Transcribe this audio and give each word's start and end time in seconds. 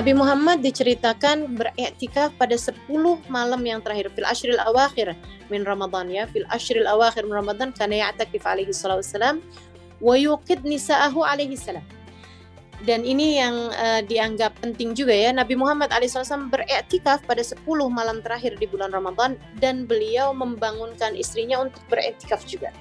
Nabi 0.00 0.16
Muhammad 0.16 0.64
diceritakan 0.64 1.60
beriktikaf 1.60 2.32
pada 2.40 2.56
10 2.56 2.88
malam 3.28 3.60
yang 3.60 3.84
terakhir 3.84 4.08
fil 4.16 4.24
ashril 4.24 4.56
awakhir 4.56 5.12
min 5.52 5.60
Ramadan 5.60 6.08
ya. 6.08 6.24
Fil 6.24 6.48
ashril 6.48 6.88
awakhir 6.88 7.28
min 7.28 7.36
Ramadan 7.36 7.68
kana 7.68 8.08
ya'takif 8.08 8.40
alaihi 8.48 8.72
salatu 8.72 9.04
wasalam 9.04 9.44
wa 10.00 10.16
yuqid 10.16 10.64
nisa'ahu 10.64 11.20
alaihi 11.20 11.52
salam. 11.52 11.84
Dan 12.88 13.04
ini 13.04 13.44
yang 13.44 13.52
uh, 13.76 14.00
dianggap 14.00 14.56
penting 14.64 14.96
juga 14.96 15.12
ya. 15.12 15.36
Nabi 15.36 15.52
Muhammad 15.52 15.92
SAW 15.92 16.48
beriktikaf 16.48 17.20
pada 17.28 17.44
10 17.44 17.60
malam 17.92 18.24
terakhir 18.24 18.56
di 18.56 18.64
bulan 18.72 18.96
Ramadan 18.96 19.36
dan 19.60 19.84
beliau 19.84 20.32
membangunkan 20.32 21.12
istrinya 21.12 21.60
untuk 21.60 21.84
beriktikaf 21.92 22.40
juga. 22.48 22.72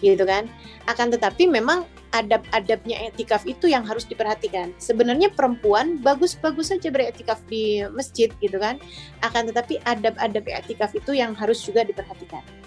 Gitu 0.00 0.24
kan? 0.24 0.48
Akan 0.88 1.12
tetapi 1.12 1.52
memang 1.52 1.84
adab-adabnya 2.10 3.10
etikaf 3.10 3.46
itu 3.46 3.70
yang 3.70 3.86
harus 3.86 4.06
diperhatikan. 4.06 4.74
Sebenarnya 4.76 5.30
perempuan 5.32 5.98
bagus-bagus 6.02 6.74
saja 6.74 6.90
beretikaf 6.90 7.42
di 7.46 7.82
masjid 7.94 8.30
gitu 8.42 8.58
kan. 8.58 8.78
Akan 9.22 9.46
tetapi 9.48 9.82
adab-adab 9.86 10.44
etikaf 10.46 10.94
itu 10.94 11.14
yang 11.16 11.32
harus 11.34 11.62
juga 11.62 11.86
diperhatikan 11.86 12.59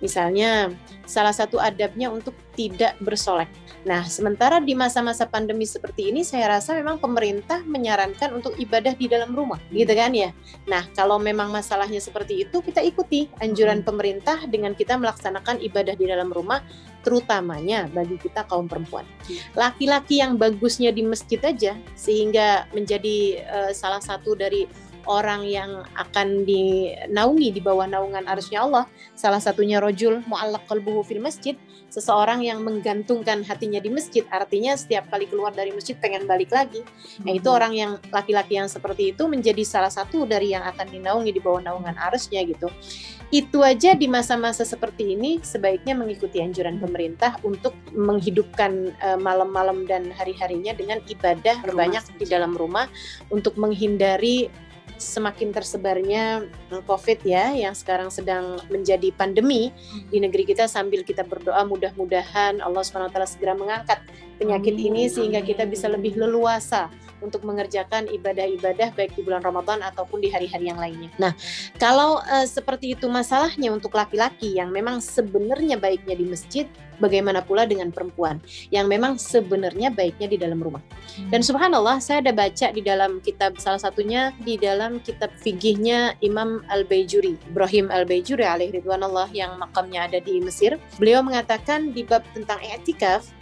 Misalnya, 0.00 0.72
salah 1.04 1.32
satu 1.32 1.60
adabnya 1.60 2.08
untuk 2.08 2.32
tidak 2.56 2.96
bersolek. 3.04 3.48
Nah, 3.80 4.04
sementara 4.04 4.60
di 4.60 4.76
masa-masa 4.76 5.24
pandemi 5.24 5.64
seperti 5.64 6.12
ini, 6.12 6.20
saya 6.20 6.60
rasa 6.60 6.76
memang 6.76 7.00
pemerintah 7.00 7.64
menyarankan 7.64 8.36
untuk 8.36 8.52
ibadah 8.60 8.92
di 8.92 9.08
dalam 9.08 9.32
rumah, 9.32 9.56
gitu 9.72 9.88
kan 9.96 10.12
ya. 10.12 10.36
Nah, 10.68 10.84
kalau 10.92 11.16
memang 11.16 11.48
masalahnya 11.48 11.96
seperti 11.96 12.44
itu, 12.44 12.60
kita 12.60 12.84
ikuti 12.84 13.32
anjuran 13.40 13.80
hmm. 13.80 13.88
pemerintah 13.88 14.44
dengan 14.48 14.76
kita 14.76 15.00
melaksanakan 15.00 15.64
ibadah 15.64 15.96
di 15.96 16.04
dalam 16.04 16.28
rumah, 16.28 16.60
terutamanya 17.00 17.88
bagi 17.96 18.20
kita 18.20 18.44
kaum 18.44 18.68
perempuan. 18.68 19.08
Hmm. 19.24 19.40
Laki-laki 19.56 20.20
yang 20.20 20.36
bagusnya 20.36 20.92
di 20.92 21.00
masjid 21.00 21.40
aja, 21.40 21.72
sehingga 21.96 22.68
menjadi 22.76 23.40
uh, 23.48 23.72
salah 23.72 24.04
satu 24.04 24.36
dari 24.36 24.68
orang 25.06 25.46
yang 25.46 25.84
akan 25.96 26.44
dinaungi 26.44 27.54
di 27.54 27.60
bawah 27.60 27.86
naungan 27.86 28.26
arsnya 28.26 28.64
Allah. 28.64 28.84
Salah 29.14 29.40
satunya 29.40 29.78
rojul 29.78 30.24
mu'allaq 30.26 30.66
qalbuhu 30.66 31.04
fil 31.04 31.22
masjid. 31.22 31.56
Seseorang 31.90 32.46
yang 32.46 32.62
menggantungkan 32.62 33.42
hatinya 33.42 33.82
di 33.82 33.90
masjid 33.90 34.22
artinya 34.30 34.78
setiap 34.78 35.10
kali 35.10 35.26
keluar 35.26 35.50
dari 35.50 35.74
masjid 35.74 35.98
pengen 35.98 36.22
balik 36.22 36.54
lagi. 36.54 36.86
Nah 37.26 37.34
itu 37.34 37.50
hmm. 37.50 37.58
orang 37.58 37.72
yang 37.74 37.92
laki-laki 38.14 38.62
yang 38.62 38.70
seperti 38.70 39.10
itu 39.10 39.26
menjadi 39.26 39.66
salah 39.66 39.90
satu 39.90 40.22
dari 40.22 40.54
yang 40.54 40.62
akan 40.62 40.86
dinaungi 40.86 41.34
di 41.34 41.42
bawah 41.42 41.58
naungan 41.58 41.98
arsnya 41.98 42.46
gitu. 42.46 42.70
Itu 43.30 43.62
aja 43.62 43.94
di 43.94 44.06
masa-masa 44.06 44.62
seperti 44.62 45.14
ini 45.18 45.42
sebaiknya 45.42 45.94
mengikuti 45.98 46.42
anjuran 46.42 46.78
pemerintah 46.82 47.38
untuk 47.42 47.74
menghidupkan 47.90 48.94
uh, 49.02 49.18
malam-malam 49.18 49.86
dan 49.86 50.10
hari-harinya 50.14 50.74
dengan 50.74 50.98
ibadah 51.06 51.62
banyak 51.62 52.02
di 52.18 52.26
dalam 52.26 52.54
rumah 52.54 52.90
untuk 53.30 53.54
menghindari 53.54 54.50
semakin 55.00 55.50
tersebarnya 55.50 56.44
eh, 56.70 56.82
COVID 56.84 57.24
ya 57.24 57.56
yang 57.56 57.72
sekarang 57.72 58.12
sedang 58.12 58.60
menjadi 58.68 59.08
pandemi 59.16 59.72
di 60.12 60.20
negeri 60.20 60.44
kita 60.44 60.68
sambil 60.68 61.00
kita 61.02 61.24
berdoa 61.24 61.64
mudah-mudahan 61.64 62.60
Allah 62.60 62.84
SWT 62.84 63.16
segera 63.24 63.56
mengangkat 63.56 63.98
penyakit 64.40 64.72
ini 64.72 65.12
sehingga 65.12 65.44
kita 65.44 65.68
bisa 65.68 65.92
lebih 65.92 66.16
leluasa 66.16 66.88
untuk 67.20 67.44
mengerjakan 67.44 68.08
ibadah-ibadah 68.08 68.96
baik 68.96 69.12
di 69.12 69.20
bulan 69.20 69.44
Ramadan 69.44 69.84
ataupun 69.84 70.24
di 70.24 70.32
hari-hari 70.32 70.72
yang 70.72 70.80
lainnya. 70.80 71.12
Nah, 71.20 71.36
kalau 71.76 72.24
uh, 72.24 72.48
seperti 72.48 72.96
itu 72.96 73.06
masalahnya 73.12 73.68
untuk 73.68 73.92
laki-laki 73.92 74.56
yang 74.56 74.72
memang 74.72 75.04
sebenarnya 75.04 75.76
baiknya 75.76 76.16
di 76.16 76.24
masjid, 76.24 76.64
bagaimana 77.00 77.40
pula 77.40 77.64
dengan 77.64 77.88
perempuan 77.92 78.40
yang 78.68 78.84
memang 78.88 79.16
sebenarnya 79.16 79.88
baiknya 79.92 80.28
di 80.28 80.38
dalam 80.40 80.60
rumah. 80.60 80.84
Hmm. 81.16 81.32
Dan 81.32 81.40
subhanallah, 81.40 81.98
saya 81.98 82.24
ada 82.24 82.32
baca 82.36 82.66
di 82.70 82.82
dalam 82.84 83.20
kitab 83.24 83.56
salah 83.56 83.80
satunya 83.80 84.36
di 84.44 84.60
dalam 84.60 85.00
kitab 85.00 85.32
fikihnya 85.40 86.20
Imam 86.24 86.64
Al-Baijuri, 86.68 87.36
Ibrahim 87.52 87.88
Al-Baijuri 87.88 88.44
alaihi 88.44 88.80
ridwanullah 88.80 89.32
yang 89.32 89.56
makamnya 89.60 90.08
ada 90.08 90.18
di 90.20 90.40
Mesir. 90.40 90.76
Beliau 91.00 91.24
mengatakan 91.24 91.92
di 91.96 92.04
bab 92.04 92.24
tentang 92.36 92.60
i'tikaf 92.60 93.32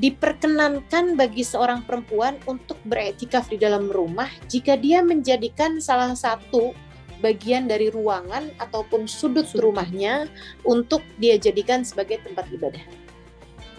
diperkenankan 0.00 1.14
bagi 1.14 1.44
seorang 1.44 1.84
perempuan 1.84 2.40
untuk 2.48 2.80
beretikaf 2.88 3.52
di 3.52 3.60
dalam 3.60 3.92
rumah 3.92 4.32
jika 4.48 4.74
dia 4.80 5.04
menjadikan 5.04 5.76
salah 5.76 6.16
satu 6.16 6.72
bagian 7.20 7.68
dari 7.68 7.92
ruangan 7.92 8.48
ataupun 8.56 9.04
sudut 9.04 9.44
rumahnya 9.52 10.24
untuk 10.64 11.04
dia 11.20 11.36
jadikan 11.36 11.84
sebagai 11.84 12.16
tempat 12.24 12.48
ibadah. 12.48 12.80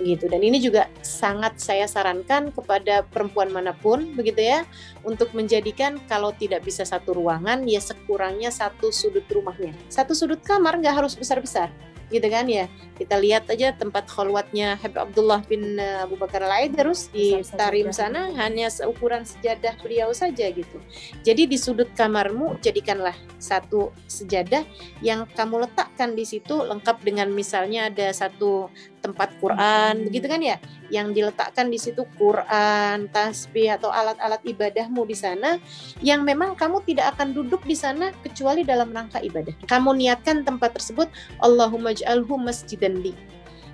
Gitu. 0.02 0.30
Dan 0.30 0.42
ini 0.42 0.58
juga 0.58 0.90
sangat 1.06 1.62
saya 1.62 1.86
sarankan 1.86 2.50
kepada 2.54 3.06
perempuan 3.06 3.54
mana 3.54 3.74
pun 3.74 4.14
begitu 4.18 4.46
ya 4.46 4.66
untuk 5.06 5.30
menjadikan 5.34 6.02
kalau 6.10 6.34
tidak 6.38 6.66
bisa 6.66 6.81
satu 6.81 7.18
ruangan 7.18 7.66
ya 7.66 7.81
sekurangnya 7.81 8.50
satu 8.54 8.94
sudut 8.94 9.26
rumahnya. 9.30 9.74
Satu 9.90 10.14
sudut 10.14 10.42
kamar 10.42 10.81
nggak 10.81 11.06
harus 11.06 11.14
besar-besar 11.14 11.70
gitu 12.12 12.28
kan 12.28 12.46
ya. 12.46 12.68
Kita 13.00 13.18
lihat 13.18 13.50
aja 13.50 13.74
tempat 13.74 14.06
kholwatnya 14.12 14.78
Habib 14.78 15.02
Abdullah 15.02 15.42
bin 15.48 15.80
eh, 15.80 16.04
Abu 16.04 16.20
Bakar 16.20 16.46
al 16.46 16.70
terus 16.70 17.10
di 17.10 17.40
Tarim 17.42 17.90
sana 17.90 18.30
hanya 18.38 18.70
seukuran 18.70 19.26
sejadah 19.26 19.80
beliau 19.82 20.14
saja 20.14 20.52
gitu. 20.52 20.78
Jadi 21.26 21.50
di 21.50 21.58
sudut 21.58 21.90
kamarmu 21.96 22.62
jadikanlah 22.62 23.16
satu 23.42 23.90
sejadah 24.06 24.68
yang 25.02 25.26
kamu 25.34 25.66
letakkan 25.66 26.14
di 26.14 26.28
situ 26.28 26.62
lengkap 26.62 27.02
dengan 27.02 27.32
misalnya 27.34 27.90
ada 27.90 28.14
satu 28.14 28.70
tempat 29.01 29.34
Quran 29.41 29.97
hmm. 29.97 30.06
begitu 30.07 30.25
kan 30.29 30.41
ya 30.41 30.57
yang 30.91 31.16
diletakkan 31.16 31.72
di 31.72 31.79
situ 31.79 32.03
Quran, 32.19 33.07
tasbih 33.16 33.79
atau 33.79 33.89
alat-alat 33.89 34.44
ibadahmu 34.44 35.07
di 35.07 35.16
sana 35.16 35.57
yang 36.03 36.28
memang 36.28 36.53
kamu 36.53 36.84
tidak 36.84 37.16
akan 37.16 37.31
duduk 37.31 37.63
di 37.63 37.73
sana 37.73 38.12
kecuali 38.22 38.67
dalam 38.67 38.91
rangka 38.91 39.23
ibadah. 39.23 39.56
Kamu 39.72 39.95
niatkan 39.95 40.44
tempat 40.44 40.75
tersebut 40.75 41.07
Allahumma 41.39 41.95
ij'alhu 41.95 42.35
masjidan 42.35 43.00
li. 43.00 43.16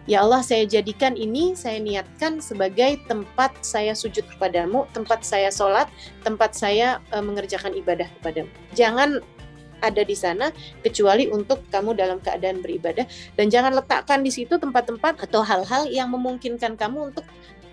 Ya 0.08 0.24
Allah, 0.24 0.40
saya 0.40 0.64
jadikan 0.64 1.20
ini, 1.20 1.52
saya 1.52 1.84
niatkan 1.84 2.40
sebagai 2.40 2.96
tempat 3.12 3.52
saya 3.60 3.92
sujud 3.92 4.24
kepadamu, 4.24 4.88
tempat 4.96 5.28
saya 5.28 5.52
sholat, 5.52 5.92
tempat 6.24 6.56
saya 6.56 7.04
e, 7.12 7.20
mengerjakan 7.20 7.76
ibadah 7.76 8.08
kepadamu. 8.16 8.48
Jangan 8.72 9.20
ada 9.82 10.02
di 10.02 10.16
sana 10.18 10.50
kecuali 10.82 11.30
untuk 11.30 11.66
kamu 11.70 11.94
dalam 11.98 12.18
keadaan 12.22 12.62
beribadah 12.62 13.06
dan 13.38 13.46
jangan 13.48 13.78
letakkan 13.78 14.26
di 14.26 14.32
situ 14.34 14.58
tempat-tempat 14.58 15.24
atau 15.30 15.42
hal-hal 15.46 15.90
yang 15.90 16.10
memungkinkan 16.10 16.76
kamu 16.76 17.14
untuk 17.14 17.26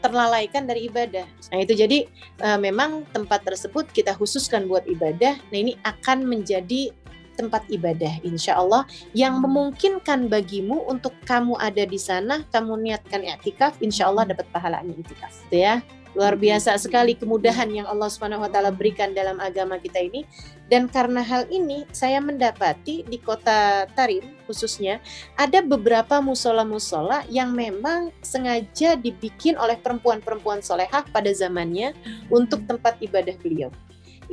terlalaikan 0.05 0.69
dari 0.69 0.93
ibadah. 0.93 1.25
Nah 1.49 1.59
itu 1.65 1.73
jadi 1.73 2.05
uh, 2.45 2.61
memang 2.61 3.09
tempat 3.09 3.41
tersebut 3.41 3.89
kita 3.89 4.13
khususkan 4.13 4.69
buat 4.69 4.85
ibadah. 4.85 5.41
Nah 5.49 5.59
ini 5.59 5.81
akan 5.81 6.29
menjadi 6.29 6.93
tempat 7.35 7.67
ibadah 7.73 8.23
insya 8.23 8.61
Allah 8.61 8.87
yang 9.17 9.43
memungkinkan 9.43 10.31
bagimu 10.31 10.87
untuk 10.87 11.17
kamu 11.27 11.59
ada 11.59 11.83
di 11.83 11.99
sana, 11.99 12.47
kamu 12.53 12.85
niatkan 12.85 13.27
i'tikaf, 13.27 13.81
insya 13.83 14.13
Allah 14.13 14.29
dapat 14.29 14.47
pahalanya 14.53 14.95
i'tikaf. 14.95 15.33
Gitu 15.49 15.65
ya. 15.65 15.83
Luar 16.15 16.39
biasa 16.39 16.79
sekali 16.79 17.19
kemudahan 17.19 17.67
yang 17.75 17.87
Allah 17.91 18.07
Subhanahu 18.07 18.47
wa 18.47 18.51
taala 18.51 18.71
berikan 18.71 19.11
dalam 19.11 19.43
agama 19.43 19.83
kita 19.83 19.99
ini. 19.99 20.23
Dan 20.71 20.89
karena 20.89 21.21
hal 21.21 21.45
ini 21.53 21.85
saya 21.93 22.23
mendapati 22.25 23.05
di 23.05 23.21
kota 23.21 23.85
Tarim 23.93 24.25
khususnya 24.49 24.97
ada 25.37 25.61
beberapa 25.61 26.25
musola-musola 26.25 27.29
yang 27.29 27.53
memang 27.53 28.09
sengaja 28.25 28.97
dibikin 28.97 29.61
oleh 29.61 29.77
perempuan-perempuan 29.77 30.65
solehah 30.65 31.05
pada 31.13 31.29
zamannya 31.37 31.93
untuk 32.33 32.65
tempat 32.65 32.97
ibadah 33.05 33.37
beliau 33.45 33.69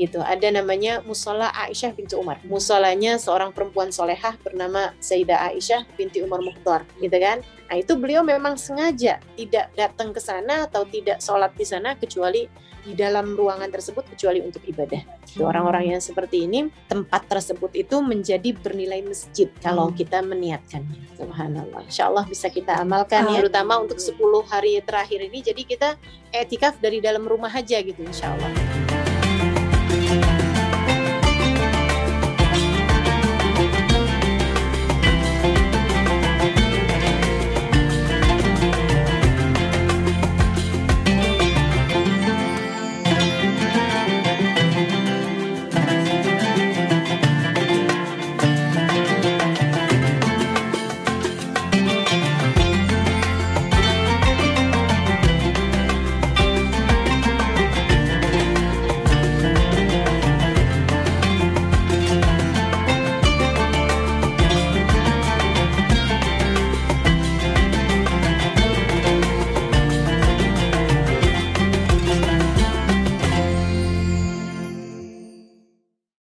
gitu. 0.01 0.17
Ada 0.17 0.49
namanya 0.49 1.05
Musola 1.05 1.53
Aisyah 1.53 1.93
binti 1.93 2.17
Umar. 2.17 2.41
Musolanya 2.49 3.21
seorang 3.21 3.53
perempuan 3.53 3.93
solehah 3.93 4.33
bernama 4.41 4.97
Sayyidah 4.97 5.53
Aisyah 5.53 5.85
binti 5.93 6.25
Umar 6.25 6.41
Mukhtar, 6.41 6.81
gitu 6.97 7.13
kan? 7.21 7.45
Nah 7.69 7.77
itu 7.77 7.93
beliau 7.93 8.25
memang 8.25 8.57
sengaja 8.57 9.21
tidak 9.37 9.69
datang 9.77 10.09
ke 10.09 10.17
sana 10.17 10.65
atau 10.65 10.83
tidak 10.89 11.21
sholat 11.21 11.53
di 11.53 11.63
sana 11.63 11.93
kecuali 11.93 12.49
di 12.81 12.97
dalam 12.97 13.37
ruangan 13.37 13.69
tersebut 13.69 14.09
kecuali 14.09 14.41
untuk 14.41 14.65
ibadah. 14.65 15.05
Orang-orang 15.37 15.95
yang 15.95 16.01
seperti 16.01 16.49
ini 16.49 16.67
tempat 16.89 17.29
tersebut 17.29 17.69
itu 17.77 18.01
menjadi 18.01 18.57
bernilai 18.57 19.05
masjid 19.05 19.47
kalau 19.61 19.93
hmm. 19.93 19.95
kita 19.95 20.25
meniatkannya. 20.25 20.99
Subhanallah. 21.15 21.85
Insya 21.85 22.09
Allah 22.09 22.25
bisa 22.25 22.49
kita 22.49 22.81
amalkan 22.81 23.29
ya, 23.29 23.37
terutama 23.37 23.77
untuk 23.77 24.01
10 24.01 24.17
hari 24.49 24.81
terakhir 24.81 25.21
ini. 25.21 25.39
Jadi 25.45 25.61
kita 25.63 25.95
etikaf 26.33 26.81
dari 26.81 26.97
dalam 26.97 27.23
rumah 27.23 27.53
aja 27.53 27.77
gitu 27.79 28.01
insya 28.01 28.33
Allah. 28.33 28.70